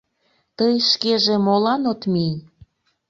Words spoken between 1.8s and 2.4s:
от мий?